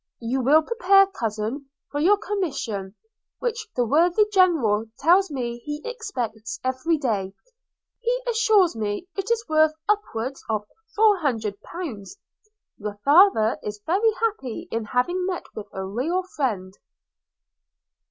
You 0.19 0.41
will 0.41 0.63
prepare, 0.63 1.05
cousin, 1.05 1.69
for 1.91 1.99
your 1.99 2.17
commission, 2.17 2.95
which 3.37 3.67
the 3.75 3.85
worthy 3.85 4.25
General 4.33 4.85
tells 4.97 5.29
me 5.29 5.59
he 5.59 5.79
expects 5.85 6.59
every 6.63 6.97
day: 6.97 7.33
he 7.99 8.21
assures 8.27 8.75
me 8.75 9.05
it 9.15 9.29
is 9.29 9.47
worth 9.47 9.73
upwards 9.87 10.43
of 10.49 10.65
four 10.95 11.19
hundred 11.19 11.61
pounds. 11.61 12.17
Your 12.79 12.97
father 13.05 13.59
is 13.61 13.79
very 13.85 14.11
happy 14.21 14.67
in 14.71 14.85
having 14.85 15.23
met 15.27 15.45
with 15.53 15.67
a 15.71 15.85
real 15.85 16.23
friend.' 16.35 16.73